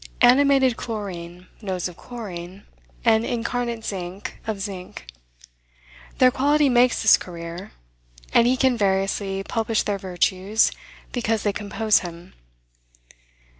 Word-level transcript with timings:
Animated 0.21 0.77
chlorine 0.77 1.45
knows 1.61 1.87
of 1.87 1.95
chlorine, 1.95 2.63
and 3.05 3.23
incarnate 3.23 3.85
zinc, 3.85 4.39
of 4.47 4.59
zinc. 4.59 5.05
Their 6.17 6.31
quality 6.31 6.69
makes 6.69 7.03
this 7.03 7.17
career; 7.17 7.71
and 8.33 8.47
he 8.47 8.57
can 8.57 8.75
variously 8.75 9.43
publish 9.43 9.83
their 9.83 9.99
virtues, 9.99 10.71
because 11.11 11.43
they 11.43 11.53
compose 11.53 11.99
him. 11.99 12.33